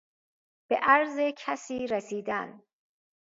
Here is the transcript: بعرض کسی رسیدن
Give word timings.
بعرض 0.69 1.19
کسی 1.37 1.87
رسیدن 1.87 2.63